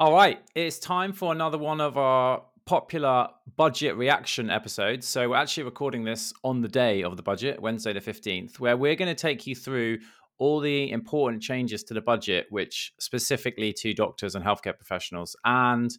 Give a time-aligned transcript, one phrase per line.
[0.00, 5.06] All right, it's time for another one of our popular budget reaction episodes.
[5.06, 8.76] So, we're actually recording this on the day of the budget, Wednesday the 15th, where
[8.76, 9.98] we're going to take you through
[10.38, 15.36] all the important changes to the budget, which specifically to doctors and healthcare professionals.
[15.44, 15.96] And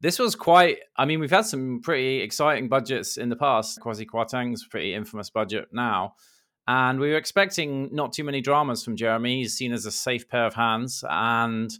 [0.00, 3.78] this was quite, I mean, we've had some pretty exciting budgets in the past.
[3.80, 6.14] Kwasi Kwarteng's pretty infamous budget now.
[6.66, 9.42] And we were expecting not too many dramas from Jeremy.
[9.42, 11.04] He's seen as a safe pair of hands.
[11.06, 11.70] And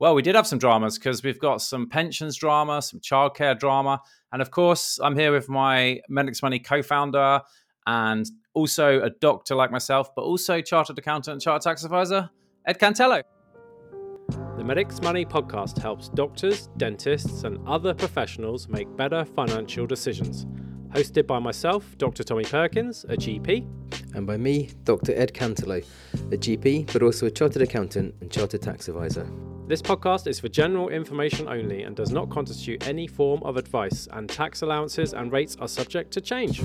[0.00, 4.00] well, we did have some dramas because we've got some pensions drama, some childcare drama,
[4.32, 7.42] and of course, I'm here with my Medics Money co-founder
[7.86, 12.30] and also a doctor like myself, but also chartered accountant and chartered tax advisor,
[12.66, 13.22] Ed Cantelo.
[14.56, 20.46] The Medics Money podcast helps doctors, dentists, and other professionals make better financial decisions.
[20.94, 22.24] Hosted by myself, Dr.
[22.24, 23.66] Tommy Perkins, a GP,
[24.14, 25.12] and by me, Dr.
[25.14, 29.30] Ed Cantelo, a GP, but also a chartered accountant and chartered tax advisor.
[29.70, 34.08] This podcast is for general information only and does not constitute any form of advice,
[34.10, 36.58] and tax allowances and rates are subject to change.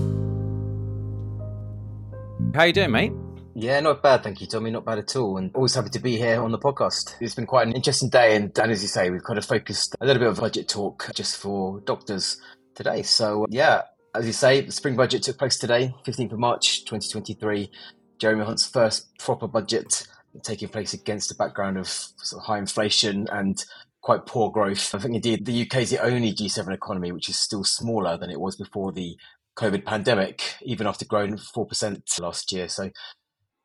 [2.55, 3.11] How you doing, mate?
[3.53, 4.71] Yeah, not bad, thank you, Tommy.
[4.71, 7.13] Not bad at all, and always happy to be here on the podcast.
[7.21, 9.95] It's been quite an interesting day, and, and as you say, we've kind of focused
[10.01, 12.41] a little bit of budget talk just for doctors
[12.73, 13.03] today.
[13.03, 13.83] So yeah,
[14.15, 17.69] as you say, the spring budget took place today, 15th of March, 2023.
[18.17, 20.07] Jeremy Hunt's first proper budget
[20.43, 23.63] taking place against the background of sort of high inflation and
[24.01, 24.93] quite poor growth.
[24.93, 28.29] I think indeed the UK is the only G7 economy which is still smaller than
[28.29, 29.17] it was before the
[29.57, 32.67] COVID pandemic, even after growing 4% last year.
[32.67, 32.91] So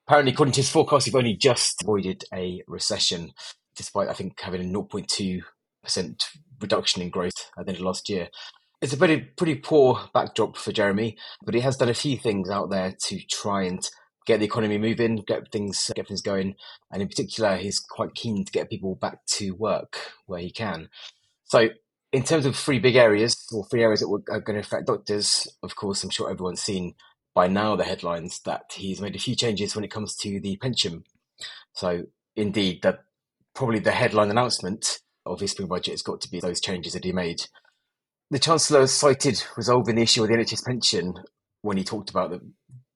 [0.07, 3.33] apparently, according to his forecast, we've only just avoided a recession,
[3.77, 5.43] despite, I think, having a 0.2%
[6.61, 8.29] reduction in growth at the end of last year.
[8.81, 12.49] It's a pretty, pretty poor backdrop for Jeremy, but he has done a few things
[12.49, 13.87] out there to try and
[14.27, 16.55] get the economy moving, get things get things going,
[16.91, 20.89] and in particular, he's quite keen to get people back to work where he can.
[21.45, 21.71] So,
[22.13, 25.49] in terms of three big areas or three areas that are going to affect doctors,
[25.63, 26.95] of course, I'm sure everyone's seen
[27.35, 30.57] by now the headlines that he's made a few changes when it comes to the
[30.57, 31.05] pension.
[31.73, 32.05] So,
[32.37, 33.01] indeed, that
[33.55, 37.05] probably the headline announcement of his spring budget has got to be those changes that
[37.05, 37.43] he made.
[38.31, 41.15] The Chancellor cited resolving the issue of the NHS pension
[41.63, 42.41] when he talked about the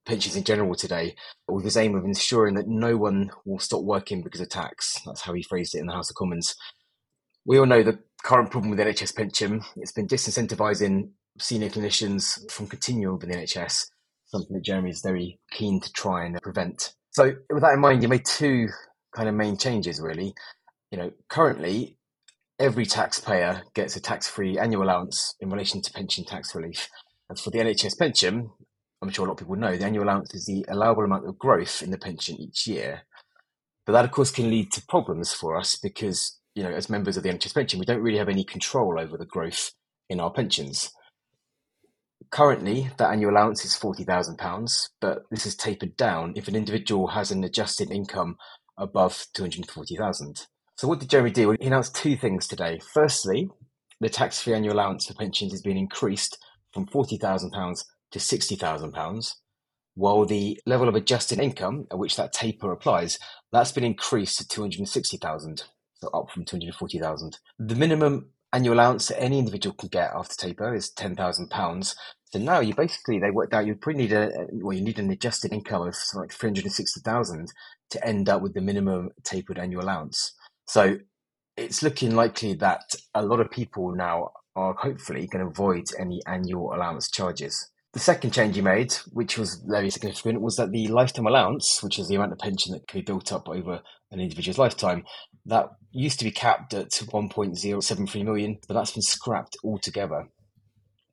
[0.06, 1.14] pensions in general today,
[1.48, 5.00] with his aim of ensuring that no one will stop working because of tax.
[5.06, 6.54] That's how he phrased it in the House of Commons.
[7.46, 9.62] We all know the current problem with the NHS pension.
[9.76, 13.86] It's been disincentivising senior clinicians from continuing with the NHS,
[14.26, 16.94] something that Jeremy is very keen to try and prevent.
[17.10, 18.68] So, with that in mind, you made two
[19.14, 20.34] kind of main changes, really.
[20.90, 21.96] You know, currently,
[22.58, 26.88] every taxpayer gets a tax free annual allowance in relation to pension tax relief.
[27.28, 28.50] And for the NHS pension,
[29.04, 31.38] I'm sure a lot of people know, the annual allowance is the allowable amount of
[31.38, 33.02] growth in the pension each year.
[33.84, 37.18] But that, of course, can lead to problems for us because, you know, as members
[37.18, 39.72] of the NHS pension, we don't really have any control over the growth
[40.08, 40.90] in our pensions.
[42.30, 47.30] Currently, that annual allowance is £40,000, but this is tapered down if an individual has
[47.30, 48.36] an adjusted income
[48.78, 50.46] above 240000
[50.78, 51.50] So, what did Jeremy do?
[51.60, 52.80] He announced two things today.
[52.94, 53.50] Firstly,
[54.00, 56.38] the tax free annual allowance for pensions has been increased
[56.72, 59.34] from £40,000 to £60,000,
[59.96, 63.18] while the level of adjusted income at which that taper applies,
[63.52, 65.64] that's been increased to 260,000,
[66.00, 67.38] so up from 240,000.
[67.58, 71.94] The minimum annual allowance that any individual can get after taper is £10,000.
[72.26, 75.10] So now you basically, they worked out you probably need a, well, you need an
[75.10, 77.52] adjusted income of like 360,000
[77.90, 80.34] to end up with the minimum tapered annual allowance.
[80.66, 80.98] So
[81.56, 86.20] it's looking likely that a lot of people now are hopefully going to avoid any
[86.26, 87.72] annual allowance charges.
[87.94, 92.00] The second change he made, which was very significant, was that the lifetime allowance, which
[92.00, 95.04] is the amount of pension that can be built up over an individual's lifetime,
[95.46, 100.26] that used to be capped at 1.073 million, but that's been scrapped altogether.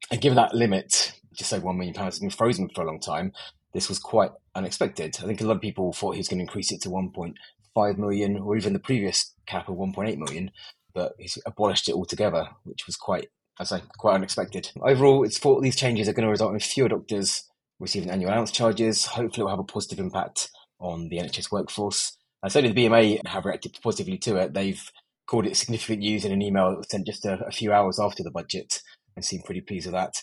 [0.09, 3.31] And given that limit, just over £1 million, has been frozen for a long time,
[3.73, 5.15] this was quite unexpected.
[5.21, 7.97] I think a lot of people thought he was going to increase it to 1.5
[7.99, 10.49] million or even the previous cap of 1.8 million,
[10.95, 13.29] but he's abolished it altogether, which was quite
[13.61, 14.71] I say, quite unexpected.
[14.81, 17.43] Overall, it's thought these changes are going to result in fewer doctors
[17.79, 19.05] receiving annual allowance charges.
[19.05, 20.49] Hopefully, it will have a positive impact
[20.79, 22.17] on the NHS workforce.
[22.41, 24.55] And certainly, the BMA have reacted positively to it.
[24.55, 24.83] They've
[25.27, 27.99] called it significant news in an email that was sent just a, a few hours
[27.99, 28.81] after the budget
[29.15, 30.15] and seemed pretty pleased with that.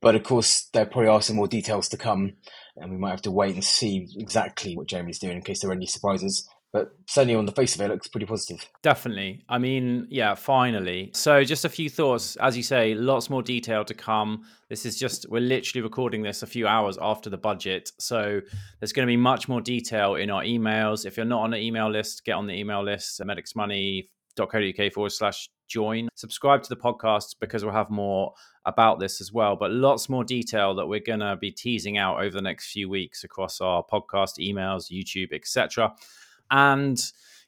[0.00, 2.32] But of course, there probably are some more details to come,
[2.76, 5.70] and we might have to wait and see exactly what Jeremy's doing in case there
[5.70, 8.64] are any surprises but certainly on the face of it, it looks pretty positive.
[8.82, 9.44] Definitely.
[9.48, 11.10] I mean, yeah, finally.
[11.14, 12.36] So, just a few thoughts.
[12.36, 14.44] As you say, lots more detail to come.
[14.68, 17.90] This is just, we're literally recording this a few hours after the budget.
[17.98, 18.40] So,
[18.78, 21.04] there's going to be much more detail in our emails.
[21.06, 24.08] If you're not on the email list, get on the email list, medicsmoney
[24.38, 26.08] medicmoney.co.uk forward slash join.
[26.14, 28.32] Subscribe to the podcast because we'll have more
[28.66, 32.20] about this as well, but lots more detail that we're going to be teasing out
[32.20, 35.94] over the next few weeks across our podcast, emails, YouTube, etc.
[36.50, 37.00] And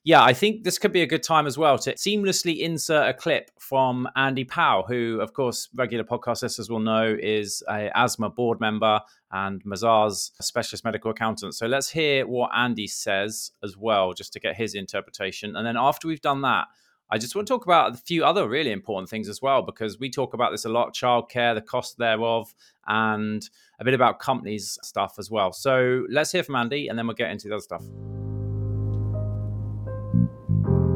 [0.05, 3.15] yeah, I think this could be a good time as well to seamlessly insert a
[3.15, 8.35] clip from Andy Pow, who, of course, regular podcast listeners will know is a AISMA
[8.35, 9.01] board member
[9.31, 11.55] and Mazars specialist medical accountant.
[11.55, 15.55] So let's hear what Andy says as well, just to get his interpretation.
[15.55, 16.67] And then after we've done that,
[17.09, 20.01] I just want to talk about a few other really important things as well, because
[20.01, 22.53] we talk about this a lot childcare, the cost thereof,
[22.87, 23.49] and
[23.79, 25.53] a bit about companies stuff as well.
[25.53, 27.85] So let's hear from Andy, and then we'll get into the other stuff.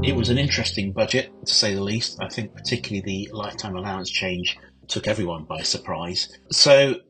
[0.06, 2.22] It was an interesting budget, to say the least.
[2.22, 4.56] I think particularly the lifetime allowance change
[4.86, 6.32] took everyone by surprise.
[6.52, 7.00] So,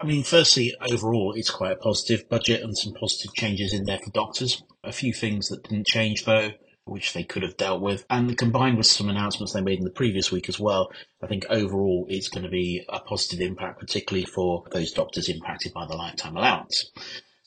[0.00, 4.00] I mean, firstly, overall, it's quite a positive budget and some positive changes in there
[4.00, 4.60] for doctors.
[4.82, 6.50] A few things that didn't change, though,
[6.84, 8.04] which they could have dealt with.
[8.10, 10.90] And combined with some announcements they made in the previous week as well,
[11.22, 15.72] I think overall it's going to be a positive impact, particularly for those doctors impacted
[15.72, 16.90] by the lifetime allowance.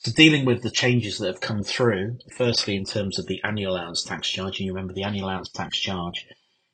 [0.02, 3.74] So dealing with the changes that have come through, firstly in terms of the annual
[3.74, 6.26] allowance tax charge, and you remember the annual allowance tax charge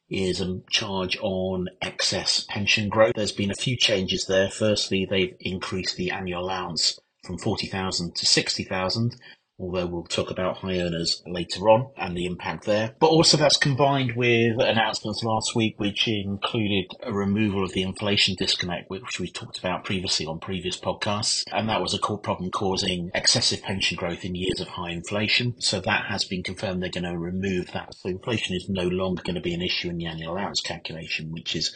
[0.08, 3.14] is a charge on excess pension growth.
[3.16, 4.48] There's been a few changes there.
[4.48, 9.16] Firstly, they've increased the annual allowance from 40,000 to 60,000,
[9.58, 12.94] although we'll talk about high earners later on and the impact there.
[12.98, 18.34] But also that's combined with announcements last week, which included a removal of the inflation
[18.38, 21.44] disconnect, which we talked about previously on previous podcasts.
[21.52, 25.60] And that was a core problem causing excessive pension growth in years of high inflation.
[25.60, 27.94] So that has been confirmed they're going to remove that.
[27.94, 31.32] So inflation is no longer going to be an issue in the annual allowance calculation,
[31.32, 31.74] which is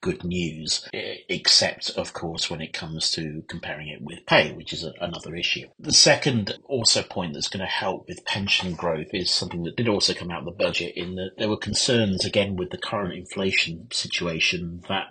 [0.00, 4.84] good news, except, of course, when it comes to comparing it with pay, which is
[4.84, 5.66] a, another issue.
[5.78, 9.88] The second also point that's going to help with pension growth is something that did
[9.88, 13.14] also come out of the budget in that there were concerns, again, with the current
[13.14, 15.08] inflation situation that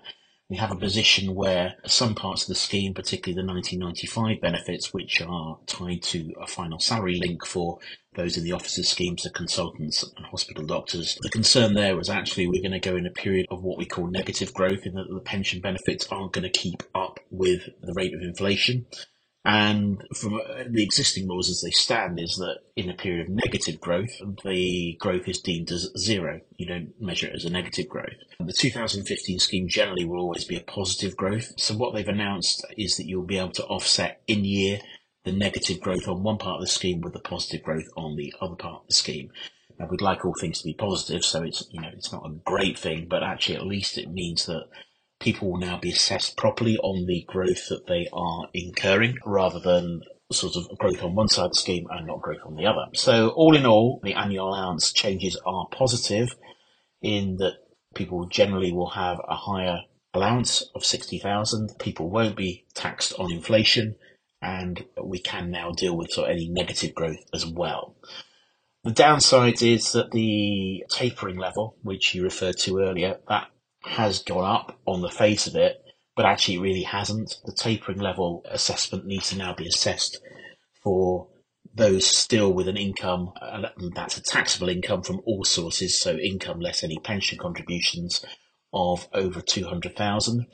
[0.49, 5.19] we have a position where some parts of the scheme, particularly the 1995 benefits, which
[5.21, 7.79] are tied to a final salary link for
[8.13, 11.17] those in the officers' schemes, the consultants and hospital doctors.
[11.21, 13.85] The concern there was actually we're going to go in a period of what we
[13.85, 17.93] call negative growth in that the pension benefits aren't going to keep up with the
[17.93, 18.85] rate of inflation.
[19.45, 23.79] And from the existing laws as they stand is that in a period of negative
[23.79, 26.41] growth, the growth is deemed as zero.
[26.57, 28.15] You don't measure it as a negative growth.
[28.39, 31.53] The 2015 scheme generally will always be a positive growth.
[31.57, 34.79] So what they've announced is that you'll be able to offset in year
[35.25, 38.33] the negative growth on one part of the scheme with the positive growth on the
[38.41, 39.29] other part of the scheme.
[39.77, 42.33] Now we'd like all things to be positive, so it's you know it's not a
[42.45, 44.67] great thing, but actually at least it means that
[45.19, 50.01] people will now be assessed properly on the growth that they are incurring rather than
[50.31, 52.85] sort of growth on one side of the scheme and not growth on the other.
[52.93, 56.35] So all in all, the annual allowance changes are positive
[57.01, 57.53] in that
[57.93, 59.81] people generally will have a higher
[60.13, 61.75] allowance of 60,000.
[61.79, 63.95] People won't be taxed on inflation
[64.41, 67.95] and we can now deal with sort of any negative growth as well.
[68.83, 73.47] The downside is that the tapering level, which you referred to earlier, that
[73.85, 75.81] has gone up on the face of it,
[76.15, 77.35] but actually it really hasn't.
[77.45, 80.19] The tapering level assessment needs to now be assessed
[80.83, 81.27] for
[81.73, 86.59] those still with an income, and that's a taxable income from all sources, so income
[86.59, 88.25] less any pension contributions
[88.73, 90.45] of over 200,000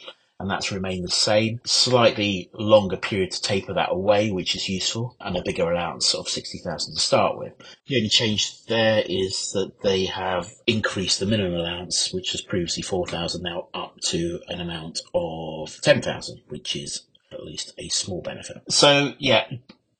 [0.41, 1.62] and that's remained the same.
[1.63, 6.27] Slightly longer period to taper that away, which is useful, and a bigger allowance of
[6.27, 7.53] 60,000 to start with.
[7.88, 12.83] The only change there is that they have increased the minimum allowance, which was previously
[12.83, 18.57] 4,000, now up to an amount of 10,000, which is at least a small benefit.
[18.69, 19.45] So yeah,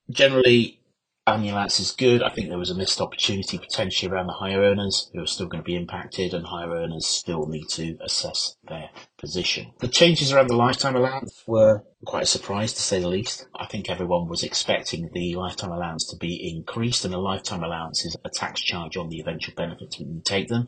[0.10, 0.80] generally
[1.31, 2.21] Ambulance is good.
[2.21, 5.47] I think there was a missed opportunity potentially around the higher earners who are still
[5.47, 9.71] going to be impacted, and higher earners still need to assess their position.
[9.79, 13.47] The changes around the lifetime allowance were quite a surprise to say the least.
[13.55, 18.03] I think everyone was expecting the lifetime allowance to be increased, and a lifetime allowance
[18.03, 20.67] is a tax charge on the eventual benefits when you take them.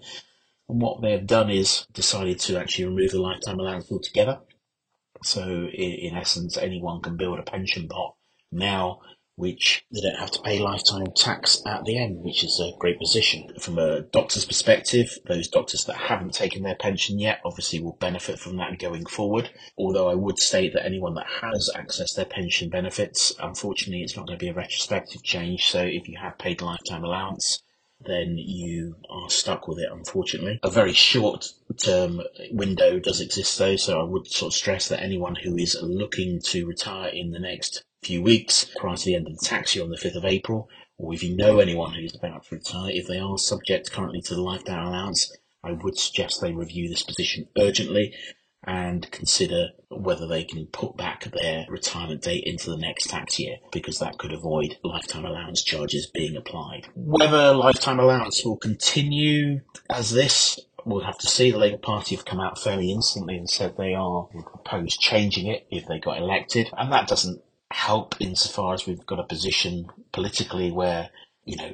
[0.69, 4.39] And what they have done is decided to actually remove the lifetime allowance altogether.
[5.23, 8.15] So in, in essence, anyone can build a pension pot
[8.51, 8.99] now
[9.35, 12.99] which they don't have to pay lifetime tax at the end, which is a great
[12.99, 13.51] position.
[13.59, 18.39] From a doctor's perspective, those doctors that haven't taken their pension yet obviously will benefit
[18.39, 19.49] from that going forward.
[19.77, 24.27] Although I would state that anyone that has accessed their pension benefits, unfortunately, it's not
[24.27, 25.65] going to be a retrospective change.
[25.65, 27.63] So if you have paid lifetime allowance,
[28.05, 30.59] then you are stuck with it, unfortunately.
[30.61, 32.21] A very short term
[32.51, 36.39] window does exist though, so I would sort of stress that anyone who is looking
[36.41, 39.83] to retire in the next few weeks prior to the end of the tax year
[39.83, 43.07] on the 5th of April or if you know anyone who's about to retire, if
[43.07, 47.47] they are subject currently to the lifetime allowance, I would suggest they review this position
[47.57, 48.13] urgently
[48.65, 53.57] and consider whether they can put back their retirement date into the next tax year
[53.71, 56.87] because that could avoid lifetime allowance charges being applied.
[56.95, 61.51] Whether lifetime allowance will continue as this, we'll have to see.
[61.51, 65.67] The Labour Party have come out fairly instantly and said they are proposed changing it
[65.69, 67.41] if they got elected, and that doesn't
[67.73, 71.09] help insofar as we've got a position politically where
[71.45, 71.73] you know,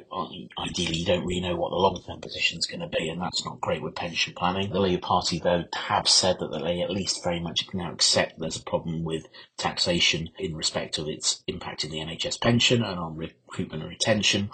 [0.58, 3.44] ideally you don't really know what the long-term position is going to be, and that's
[3.44, 4.70] not great with pension planning.
[4.70, 8.56] The Labour Party, though, have said that they at least very much now accept there's
[8.56, 9.26] a problem with
[9.58, 14.50] taxation in respect of its impact in the NHS pension and on recruitment and retention.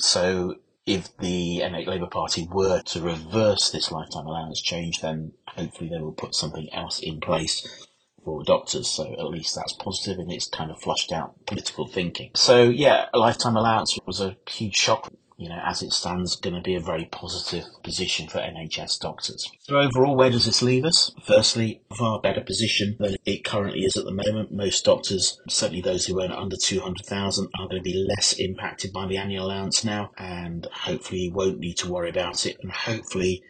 [0.00, 6.00] So if the Labour Party were to reverse this lifetime allowance change, then hopefully they
[6.00, 7.85] will put something else in place
[8.26, 12.32] for doctors, so at least that's positive and it's kind of flushed out political thinking.
[12.34, 15.10] So yeah, a lifetime allowance was a huge shock.
[15.38, 19.46] You know, as it stands, going to be a very positive position for NHS doctors.
[19.60, 21.12] So overall, where does this leave us?
[21.26, 24.50] Firstly, far better position than it currently is at the moment.
[24.50, 29.06] Most doctors, certainly those who earn under 200,000, are going to be less impacted by
[29.06, 33.42] the annual allowance now and hopefully won't need to worry about it and hopefully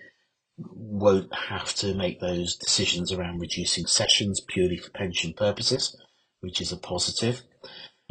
[0.59, 5.97] won't have to make those decisions around reducing sessions purely for pension purposes,
[6.41, 7.43] which is a positive.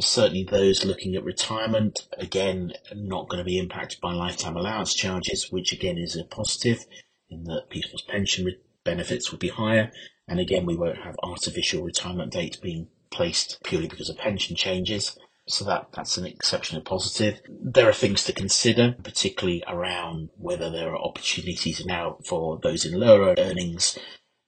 [0.00, 5.50] Certainly, those looking at retirement, again, not going to be impacted by lifetime allowance charges,
[5.50, 6.84] which again is a positive
[7.30, 8.46] in that people's pension
[8.84, 9.90] benefits will be higher.
[10.28, 15.16] And again, we won't have artificial retirement dates being placed purely because of pension changes.
[15.48, 17.40] So that, that's an exceptionally positive.
[17.48, 22.98] There are things to consider, particularly around whether there are opportunities now for those in
[22.98, 23.96] lower earnings,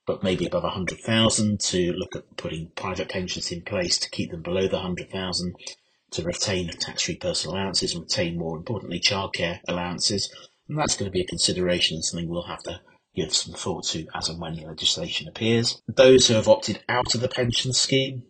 [0.06, 4.42] but maybe above 100,000 to look at putting private pensions in place to keep them
[4.42, 5.54] below the 100,000
[6.10, 10.32] to retain tax-free personal allowances and retain more importantly childcare allowances.
[10.68, 12.80] And that's going to be a consideration and something we'll have to
[13.14, 15.80] give some thought to as and when legislation appears.
[15.86, 18.24] Those who have opted out of the pension scheme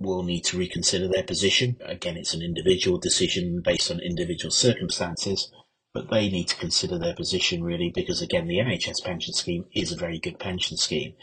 [0.00, 1.76] will need to reconsider their position.
[1.84, 5.52] Again, it's an individual decision based on individual circumstances,
[5.92, 9.92] but they need to consider their position really because, again, the NHS pension scheme is
[9.92, 11.14] a very good pension scheme.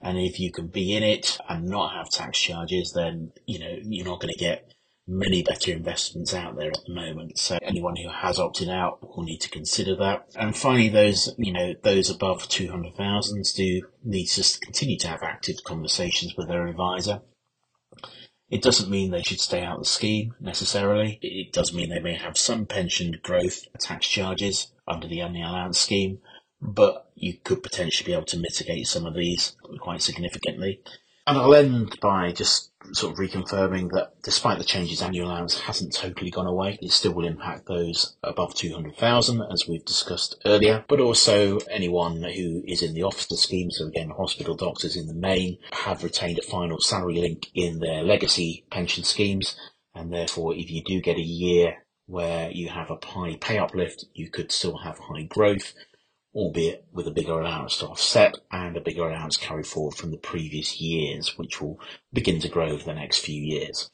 [0.00, 3.76] And if you can be in it and not have tax charges, then, you know,
[3.82, 4.72] you're not going to get
[5.06, 7.38] many better investments out there at the moment.
[7.38, 10.26] So anyone who has opted out will need to consider that.
[10.36, 15.56] And finally, those, you know, those above 200,000 do need to continue to have active
[15.64, 17.20] conversations with their advisor
[18.52, 21.18] it doesn't mean they should stay out of the scheme necessarily.
[21.22, 25.78] It does mean they may have some pension growth tax charges under the annual allowance
[25.78, 26.18] scheme,
[26.60, 30.82] but you could potentially be able to mitigate some of these quite significantly.
[31.26, 35.94] And I'll end by just sort of reconfirming that despite the changes, annual allowance hasn't
[35.94, 36.78] totally gone away.
[36.80, 42.62] It still will impact those above 200,000, as we've discussed earlier, but also anyone who
[42.66, 43.70] is in the officer scheme.
[43.70, 48.02] So again, hospital doctors in the main have retained a final salary link in their
[48.02, 49.56] legacy pension schemes.
[49.94, 54.06] And therefore, if you do get a year where you have a high pay uplift,
[54.14, 55.74] you could still have high growth
[56.34, 60.18] albeit with a bigger allowance to offset and a bigger allowance carry forward from the
[60.18, 61.78] previous years, which will
[62.12, 63.90] begin to grow over the next few years.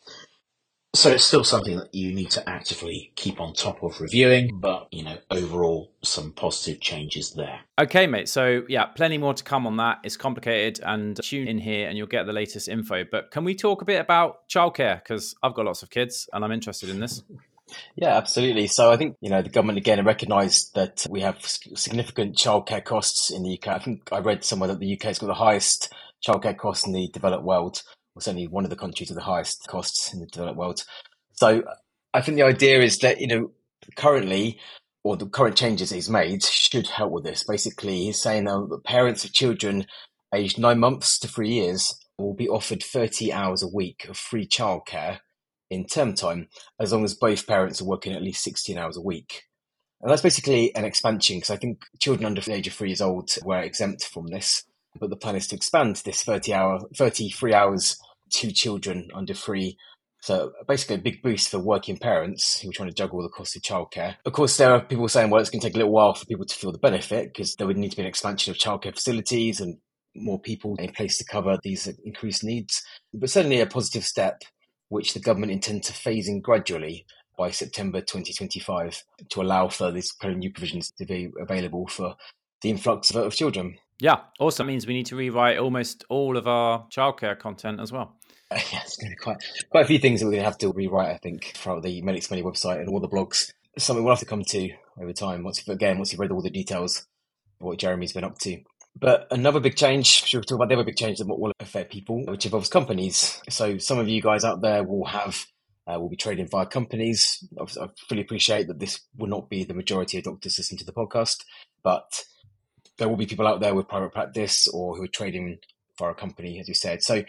[0.95, 4.89] So it's still something that you need to actively keep on top of reviewing, but
[4.91, 7.61] you know, overall some positive changes there.
[7.79, 8.29] Okay, mate.
[8.29, 9.99] So yeah, plenty more to come on that.
[10.03, 13.05] It's complicated and tune in here and you'll get the latest info.
[13.05, 15.03] But can we talk a bit about childcare?
[15.03, 17.23] Because I've got lots of kids and I'm interested in this.
[17.97, 18.67] Yeah, absolutely.
[18.67, 23.31] So I think, you know, the government again recognised that we have significant childcare costs
[23.31, 23.69] in the UK.
[23.69, 25.93] I think I read somewhere that the UK has got the highest
[26.27, 27.83] childcare costs in the developed world,
[28.15, 30.85] or certainly one of the countries with the highest costs in the developed world.
[31.33, 31.63] So
[32.15, 33.51] I think the idea is that, you know,
[33.97, 34.59] currently,
[35.05, 37.45] or the current changes he's made should help with this.
[37.45, 39.87] Basically, he's saying that parents of children
[40.35, 44.47] aged nine months to three years will be offered 30 hours a week of free
[44.47, 45.21] childcare
[45.71, 46.49] in term time,
[46.81, 49.43] as long as both parents are working at least 16 hours a week.
[50.01, 53.01] And that's basically an expansion because I think children under the age of three years
[53.01, 54.65] old were exempt from this.
[54.99, 57.99] But the plan is to expand this 30 hour, 33 hours
[58.35, 59.77] to children under three.
[60.21, 63.57] So basically a big boost for working parents who are trying to juggle the cost
[63.57, 64.17] of childcare.
[64.25, 66.27] Of course, there are people saying, well, it's going to take a little while for
[66.27, 68.95] people to feel the benefit because there would need to be an expansion of childcare
[68.95, 69.79] facilities and
[70.15, 72.83] more people in place to cover these increased needs.
[73.13, 74.43] But certainly a positive step
[74.89, 80.13] which the government intends to phase in gradually by September 2025 to allow for these
[80.13, 82.17] kind of new provisions to be available for
[82.63, 83.79] the influx of, of children.
[84.01, 88.17] Yeah, also means we need to rewrite almost all of our childcare content as well.
[88.53, 89.39] yeah, it's going to be quite
[89.71, 91.11] quite a few things that we're going to have to rewrite.
[91.11, 93.53] I think throughout the Medics Money website and all the blogs.
[93.77, 96.51] Something we'll have to come to over time once again once you've read all the
[96.51, 97.07] details
[97.61, 98.59] of what Jeremy's been up to.
[99.01, 101.93] But another big change, should we talk about the other big change that will affect
[101.93, 103.41] people, which involves companies.
[103.49, 105.47] So some of you guys out there will have
[105.87, 107.47] uh, will be trading via companies.
[107.59, 110.93] I fully appreciate that this will not be the majority of doctors listening to the
[110.93, 111.45] podcast,
[111.83, 112.25] but
[112.99, 115.59] there will be people out there with private practice or who are trading
[115.97, 117.03] for a company, as you said.
[117.03, 117.23] So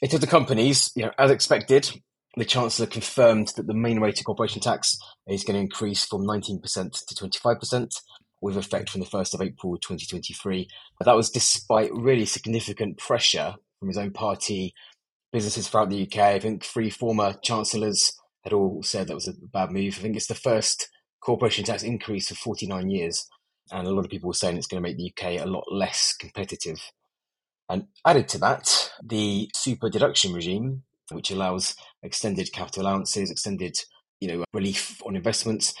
[0.00, 1.90] in terms of companies, you know, as expected,
[2.36, 4.96] the Chancellor confirmed that the main rate of corporation tax
[5.26, 8.00] is going to increase from 19% to 25%
[8.40, 10.68] with effect from the 1st of April 2023.
[10.98, 14.74] But That was despite really significant pressure from his own party,
[15.32, 16.18] businesses throughout the UK.
[16.18, 18.12] I think three former chancellors
[18.44, 19.96] had all said that was a bad move.
[19.98, 20.88] I think it's the first
[21.20, 23.26] corporation tax increase for 49 years.
[23.70, 25.64] And a lot of people were saying it's going to make the UK a lot
[25.70, 26.80] less competitive.
[27.68, 33.76] And added to that, the super deduction regime, which allows extended capital allowances, extended
[34.20, 35.74] you know, relief on investments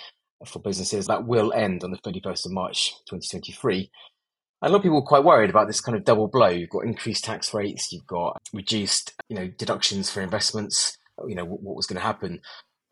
[0.46, 3.90] for businesses, that will end on the 31st of March 2023.
[4.62, 6.48] A lot of people are quite worried about this kind of double blow.
[6.48, 10.96] You've got increased tax rates, you've got reduced, you know, deductions for investments.
[11.26, 12.40] You know what, was going to happen.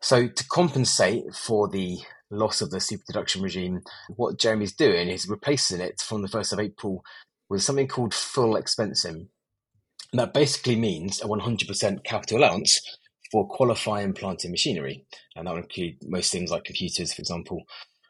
[0.01, 1.97] So to compensate for the
[2.29, 3.81] loss of the super deduction regime,
[4.15, 7.03] what Jeremy's doing is replacing it from the 1st of April
[7.49, 9.27] with something called full expensing.
[10.11, 12.81] And that basically means a 100% capital allowance
[13.31, 15.05] for qualifying plant and machinery.
[15.35, 17.63] And that would include most things like computers, for example.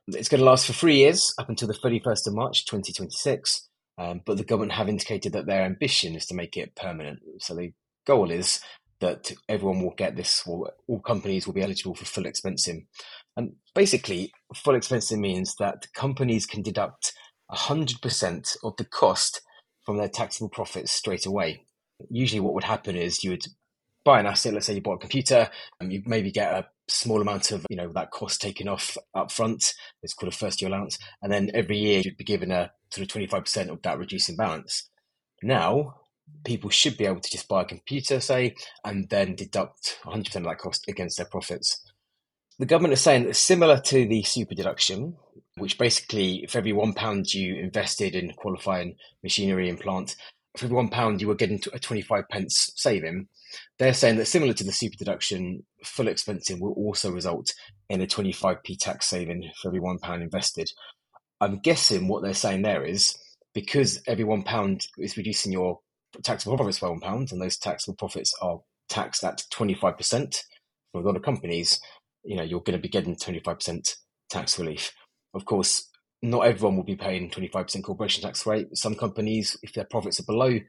[0.08, 3.68] It's going to last for three years up until the 31st of March 2026.
[3.98, 7.20] Um, but the government have indicated that their ambition is to make it permanent.
[7.40, 7.74] So the
[8.06, 8.62] goal is
[9.00, 12.86] that everyone will get this, or all companies will be eligible for full expensing.
[13.36, 17.14] And basically, full expensing means that companies can deduct
[17.52, 19.42] 100% of the cost
[19.86, 21.66] from their taxable profits straight away.
[22.10, 23.46] Usually, what would happen is you would
[24.08, 24.54] buy an asset.
[24.54, 25.50] Let's say you bought a computer,
[25.82, 29.32] and you maybe get a small amount of you know that cost taken off up
[29.32, 29.74] front.
[30.02, 33.06] It's called a first year allowance, and then every year you'd be given a sort
[33.06, 34.90] of 25% of that reducing balance.
[35.44, 35.96] Now,
[36.46, 38.56] people should be able to just buy a computer, say,
[38.86, 41.84] and then deduct 100% of that cost against their profits.
[42.60, 45.18] The government is saying that similar to the super deduction,
[45.58, 50.16] which basically, for every one pound you invested in qualifying machinery and plant,
[50.56, 53.28] for every one pound you were getting a 25 pence saving.
[53.80, 57.54] They're saying that similar to the super deduction, full expensing will also result
[57.90, 60.70] in a 25p tax saving for every one pound invested.
[61.40, 63.16] I'm guessing what they're saying there is
[63.54, 65.80] because every one pound is reducing your
[66.24, 70.44] taxable profits by one pound, and those taxable profits are taxed at 25%
[70.92, 71.80] for a lot of companies,
[72.24, 73.96] you know, you're going to be getting 25%
[74.30, 74.92] tax relief.
[75.34, 75.90] Of course,
[76.22, 78.68] not everyone will be paying 25% corporation tax rate.
[78.74, 80.60] Some companies, if their profits are below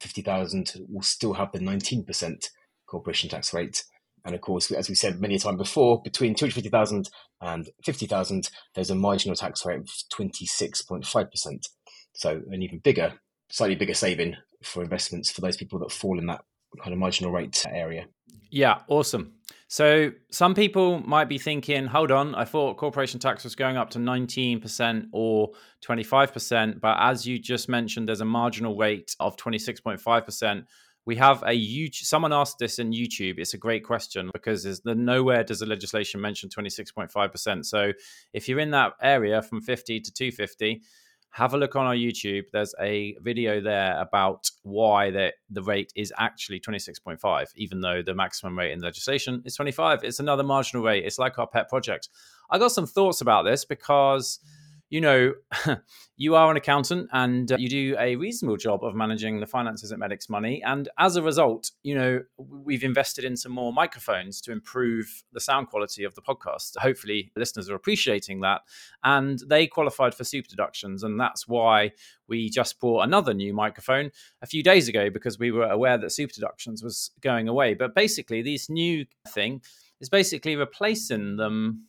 [0.00, 2.48] 50,000, will still have the 19%
[2.86, 3.84] corporation tax rate.
[4.24, 7.08] And of course, as we said many a time before, between 250,000
[7.40, 11.68] and 50,000, there's a marginal tax rate of 26.5%.
[12.14, 13.14] So an even bigger,
[13.50, 16.44] slightly bigger saving for investments for those people that fall in that
[16.82, 18.06] kind of marginal rate area.
[18.50, 19.34] Yeah, awesome.
[19.70, 23.90] So some people might be thinking, hold on, I thought corporation tax was going up
[23.90, 25.50] to 19% or
[25.84, 30.64] 25%, but as you just mentioned, there's a marginal rate of 26.5%.
[31.04, 33.38] We have a huge, someone asked this in YouTube.
[33.38, 37.64] It's a great question because there's the, nowhere does the legislation mention 26.5%.
[37.66, 37.92] So
[38.32, 40.82] if you're in that area from 50 to 250,
[41.30, 42.44] have a look on our YouTube.
[42.52, 48.14] There's a video there about why the, the rate is actually 26.5, even though the
[48.14, 50.04] maximum rate in legislation is 25.
[50.04, 51.04] It's another marginal rate.
[51.04, 52.08] It's like our pet project.
[52.50, 54.40] I got some thoughts about this because
[54.90, 55.34] you know,
[56.16, 59.92] you are an accountant and uh, you do a reasonable job of managing the finances
[59.92, 60.62] at Medics Money.
[60.64, 65.40] And as a result, you know, we've invested in some more microphones to improve the
[65.40, 66.76] sound quality of the podcast.
[66.78, 68.62] Hopefully, listeners are appreciating that.
[69.04, 71.02] And they qualified for super deductions.
[71.02, 71.92] And that's why
[72.26, 74.10] we just bought another new microphone
[74.42, 77.74] a few days ago because we were aware that super deductions was going away.
[77.74, 79.60] But basically, this new thing
[80.00, 81.88] is basically replacing them,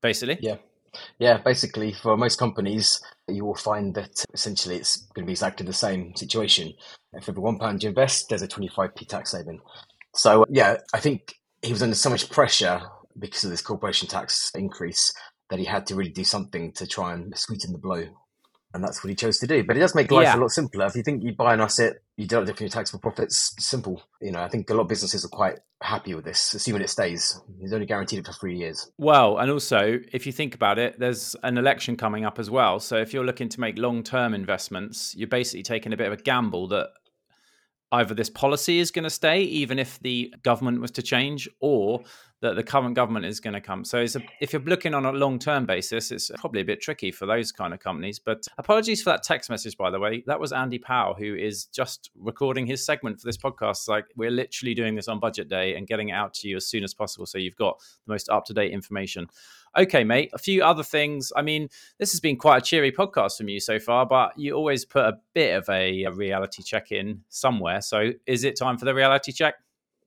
[0.00, 0.38] basically.
[0.40, 0.56] Yeah.
[1.18, 5.66] Yeah, basically, for most companies, you will find that essentially it's going to be exactly
[5.66, 6.72] the same situation.
[7.12, 9.60] If every one pound you invest, there's a 25p tax saving.
[10.14, 12.80] So, yeah, I think he was under so much pressure
[13.18, 15.12] because of this corporation tax increase
[15.50, 18.06] that he had to really do something to try and sweeten the blow
[18.76, 19.64] and that's what he chose to do.
[19.64, 20.36] But it does make life yeah.
[20.36, 20.86] a lot simpler.
[20.86, 23.54] If you think you buy an asset, you don't have your taxable profits.
[23.58, 24.02] Simple.
[24.20, 26.90] You know, I think a lot of businesses are quite happy with this, assuming it
[26.90, 27.40] stays.
[27.60, 28.92] He's only guaranteed it for three years.
[28.98, 32.78] Well, and also, if you think about it, there's an election coming up as well.
[32.78, 36.12] So if you're looking to make long term investments, you're basically taking a bit of
[36.12, 36.90] a gamble that
[37.92, 42.02] either this policy is going to stay, even if the government was to change, or
[42.46, 43.84] that the current government is going to come.
[43.84, 44.08] So a,
[44.40, 47.50] if you're looking on a long term basis, it's probably a bit tricky for those
[47.50, 48.18] kind of companies.
[48.18, 50.22] But apologies for that text message, by the way.
[50.26, 53.88] That was Andy Pow, who is just recording his segment for this podcast.
[53.88, 56.66] Like we're literally doing this on budget day and getting it out to you as
[56.66, 57.26] soon as possible.
[57.26, 59.26] So you've got the most up to date information.
[59.76, 61.32] Okay, mate, a few other things.
[61.36, 64.54] I mean, this has been quite a cheery podcast from you so far, but you
[64.54, 67.82] always put a bit of a, a reality check in somewhere.
[67.82, 69.56] So is it time for the reality check?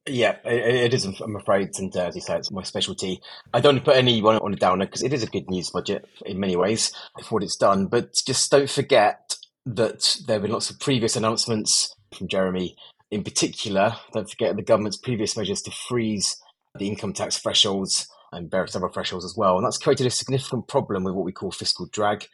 [0.09, 1.05] Yeah, it, it is.
[1.05, 3.21] I'm afraid, and uh, as you say, it's my specialty.
[3.53, 6.39] I don't put anyone on a downer because it is a good news budget in
[6.39, 6.91] many ways
[7.23, 7.87] for what it's done.
[7.87, 12.75] But just don't forget that there have been lots of previous announcements from Jeremy.
[13.11, 16.37] In particular, don't forget the government's previous measures to freeze
[16.77, 20.67] the income tax thresholds and various other thresholds as well, and that's created a significant
[20.67, 22.27] problem with what we call fiscal drag.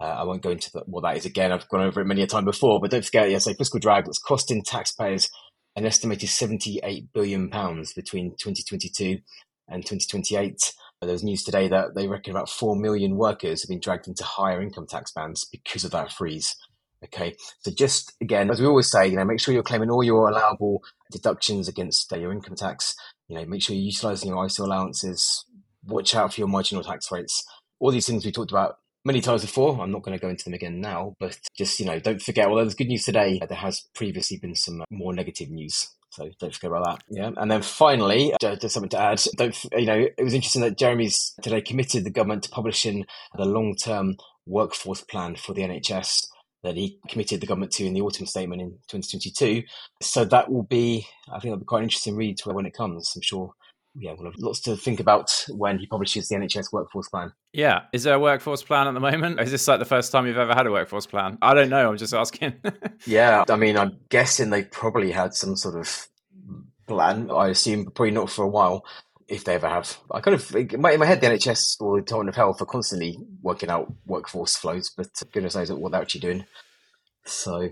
[0.00, 1.52] Uh, I won't go into the, what that is again.
[1.52, 4.04] I've gone over it many a time before, but don't forget, yes, a fiscal drag
[4.04, 5.30] that's costing taxpayers
[5.76, 9.18] an estimated 78 billion pounds between 2022
[9.68, 10.72] and 2028.
[11.00, 14.24] There was news today that they reckon about 4 million workers have been dragged into
[14.24, 16.56] higher income tax bands because of that freeze.
[17.04, 20.02] Okay, so just again, as we always say, you know, make sure you're claiming all
[20.02, 20.82] your allowable
[21.12, 22.94] deductions against uh, your income tax.
[23.28, 25.44] You know, make sure you're utilising your ISA allowances.
[25.84, 27.44] Watch out for your marginal tax rates.
[27.78, 29.80] All these things we talked about many times before.
[29.80, 32.48] I'm not going to go into them again now, but just, you know, don't forget,
[32.48, 35.90] although there's good news today, uh, there has previously been some uh, more negative news.
[36.10, 37.02] So don't forget about that.
[37.08, 37.30] Yeah.
[37.36, 39.22] And then finally, uh, just something to add.
[39.36, 43.04] Don't, you know, it was interesting that Jeremy's today committed the government to publishing
[43.36, 46.28] the long term workforce plan for the NHS
[46.62, 49.64] that he committed the government to in the autumn statement in 2022.
[50.00, 53.12] So that will be, I think, it'll be quite an interesting read when it comes.
[53.14, 53.54] I'm sure
[53.96, 57.32] yeah, we'll have lots to think about when he publishes the NHS workforce plan.
[57.52, 57.82] Yeah.
[57.92, 59.40] Is there a workforce plan at the moment?
[59.40, 61.38] Is this like the first time you've ever had a workforce plan?
[61.40, 61.90] I don't know.
[61.90, 62.54] I'm just asking.
[63.06, 63.44] yeah.
[63.48, 66.08] I mean, I'm guessing they probably had some sort of
[66.88, 67.30] plan.
[67.30, 68.84] I assume probably not for a while,
[69.28, 69.96] if they ever have.
[70.10, 73.18] I kind of, in my, head, the NHS or the Department of Health are constantly
[73.42, 76.44] working out workforce flows, but goodness knows what they're actually doing.
[77.24, 77.70] So,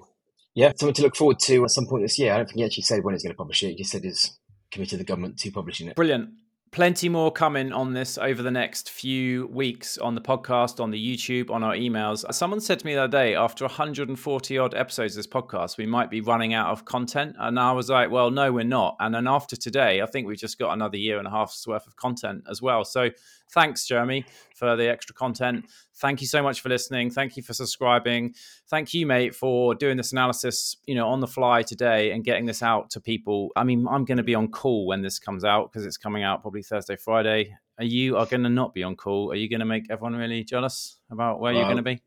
[0.54, 2.32] yeah, something to look forward to at some point this year.
[2.32, 3.70] I don't think he actually said when he's going to publish it.
[3.70, 4.38] He just said his
[4.72, 5.94] committed the government to publishing it.
[5.94, 6.30] Brilliant.
[6.72, 10.96] Plenty more coming on this over the next few weeks on the podcast, on the
[10.98, 12.24] YouTube, on our emails.
[12.32, 15.85] Someone said to me the other day, after 140 odd episodes of this podcast, we
[15.85, 17.37] might be running out of content.
[17.38, 18.96] And I was like, well, no, we're not.
[19.00, 21.87] And then after today, I think we've just got another year and a half's worth
[21.87, 22.87] of content as well.
[22.87, 23.11] So
[23.53, 25.67] thanks, Jeremy, for the extra content.
[25.97, 27.11] Thank you so much for listening.
[27.11, 28.35] Thank you for subscribing.
[28.69, 32.47] Thank you, mate, for doing this analysis, you know, on the fly today and getting
[32.47, 33.51] this out to people.
[33.57, 36.23] I mean, I'm going to be on call when this comes out because it's coming
[36.23, 37.57] out probably Thursday, Friday.
[37.79, 39.33] Are you are going to not be on call?
[39.33, 42.03] Are you going to make everyone really jealous about where you're going to be?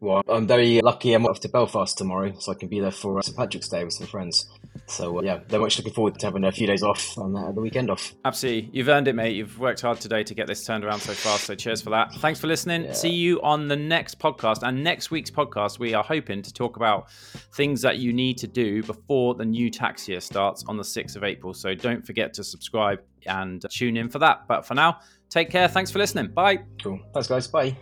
[0.00, 1.12] Well, I'm very lucky.
[1.12, 3.94] I'm off to Belfast tomorrow, so I can be there for St Patrick's Day with
[3.94, 4.48] some friends.
[4.86, 7.50] So uh, yeah, very much looking forward to having a few days off and uh,
[7.50, 8.14] the weekend off.
[8.24, 9.34] Absolutely, you've earned it, mate.
[9.34, 11.44] You've worked hard today to get this turned around so fast.
[11.44, 12.14] So cheers for that.
[12.14, 12.84] Thanks for listening.
[12.84, 12.92] Yeah.
[12.92, 14.62] See you on the next podcast.
[14.62, 17.10] And next week's podcast, we are hoping to talk about
[17.54, 21.16] things that you need to do before the new tax year starts on the 6th
[21.16, 21.52] of April.
[21.52, 24.46] So don't forget to subscribe and tune in for that.
[24.46, 25.66] But for now, take care.
[25.66, 26.28] Thanks for listening.
[26.28, 26.60] Bye.
[26.82, 27.00] Cool.
[27.12, 27.48] Thanks, guys.
[27.48, 27.76] Bye.